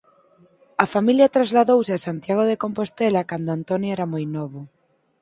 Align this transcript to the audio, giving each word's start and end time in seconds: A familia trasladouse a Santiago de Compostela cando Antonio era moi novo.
A 0.83 0.85
familia 0.93 1.33
trasladouse 1.35 1.91
a 1.95 2.03
Santiago 2.07 2.43
de 2.47 2.59
Compostela 2.63 3.27
cando 3.29 3.49
Antonio 3.57 3.89
era 3.95 4.11
moi 4.13 4.25
novo. 4.37 4.59